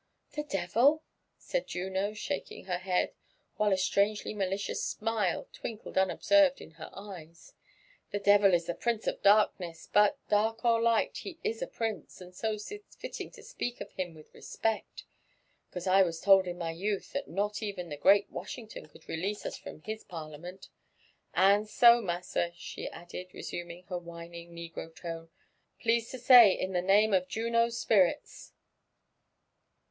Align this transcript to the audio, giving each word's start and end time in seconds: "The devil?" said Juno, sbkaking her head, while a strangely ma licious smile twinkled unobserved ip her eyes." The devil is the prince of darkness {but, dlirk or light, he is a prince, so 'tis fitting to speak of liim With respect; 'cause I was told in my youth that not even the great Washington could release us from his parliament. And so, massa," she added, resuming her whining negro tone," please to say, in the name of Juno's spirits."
"The 0.35 0.41
devil?" 0.41 1.03
said 1.37 1.67
Juno, 1.67 2.13
sbkaking 2.13 2.65
her 2.65 2.79
head, 2.79 3.13
while 3.57 3.71
a 3.71 3.77
strangely 3.77 4.33
ma 4.33 4.45
licious 4.45 4.83
smile 4.83 5.47
twinkled 5.53 5.95
unobserved 5.95 6.59
ip 6.59 6.73
her 6.73 6.89
eyes." 6.91 7.53
The 8.11 8.17
devil 8.17 8.55
is 8.55 8.65
the 8.65 8.73
prince 8.73 9.05
of 9.05 9.21
darkness 9.21 9.87
{but, 9.93 10.17
dlirk 10.27 10.65
or 10.65 10.81
light, 10.81 11.17
he 11.17 11.37
is 11.43 11.61
a 11.61 11.67
prince, 11.67 12.19
so 12.31 12.57
'tis 12.57 12.73
fitting 12.97 13.29
to 13.29 13.43
speak 13.43 13.79
of 13.79 13.91
liim 13.93 14.15
With 14.15 14.33
respect; 14.33 15.03
'cause 15.69 15.85
I 15.85 16.01
was 16.01 16.19
told 16.19 16.47
in 16.47 16.57
my 16.57 16.71
youth 16.71 17.13
that 17.13 17.27
not 17.27 17.61
even 17.61 17.89
the 17.89 17.95
great 17.95 18.27
Washington 18.31 18.87
could 18.87 19.07
release 19.07 19.45
us 19.45 19.55
from 19.59 19.81
his 19.83 20.03
parliament. 20.03 20.69
And 21.35 21.69
so, 21.69 22.01
massa," 22.01 22.53
she 22.55 22.89
added, 22.89 23.35
resuming 23.35 23.83
her 23.83 23.99
whining 23.99 24.51
negro 24.55 24.95
tone," 24.95 25.29
please 25.79 26.09
to 26.09 26.17
say, 26.17 26.53
in 26.53 26.73
the 26.73 26.81
name 26.81 27.13
of 27.13 27.27
Juno's 27.27 27.77
spirits." 27.79 28.53